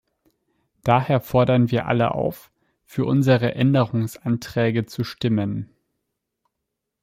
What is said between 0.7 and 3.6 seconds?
Daher fordern wir alle auf, für unsere